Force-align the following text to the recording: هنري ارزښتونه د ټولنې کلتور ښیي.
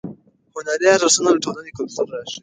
هنري 0.55 0.87
ارزښتونه 0.95 1.29
د 1.33 1.37
ټولنې 1.43 1.71
کلتور 1.77 2.07
ښیي. 2.31 2.37